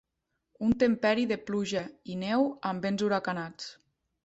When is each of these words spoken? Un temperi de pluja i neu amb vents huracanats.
Un 0.67 0.71
temperi 0.83 1.25
de 1.33 1.37
pluja 1.51 1.85
i 2.15 2.17
neu 2.23 2.49
amb 2.73 2.87
vents 2.89 3.07
huracanats. 3.09 3.73